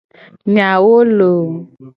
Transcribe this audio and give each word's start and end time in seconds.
Nyawo 0.53 0.95
loooo. 1.17 1.55